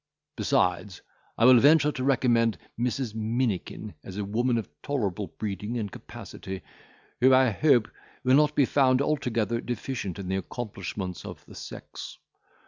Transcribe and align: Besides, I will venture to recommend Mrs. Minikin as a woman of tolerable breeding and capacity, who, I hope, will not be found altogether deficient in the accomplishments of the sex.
Besides, 0.35 1.03
I 1.37 1.45
will 1.45 1.59
venture 1.59 1.91
to 1.91 2.03
recommend 2.03 2.57
Mrs. 2.79 3.13
Minikin 3.13 3.93
as 4.03 4.17
a 4.17 4.25
woman 4.25 4.57
of 4.57 4.67
tolerable 4.81 5.27
breeding 5.37 5.77
and 5.77 5.91
capacity, 5.91 6.63
who, 7.19 7.35
I 7.35 7.51
hope, 7.51 7.87
will 8.23 8.33
not 8.35 8.55
be 8.55 8.65
found 8.65 8.99
altogether 9.03 9.61
deficient 9.61 10.17
in 10.17 10.27
the 10.27 10.37
accomplishments 10.37 11.23
of 11.23 11.45
the 11.45 11.53
sex. 11.53 12.17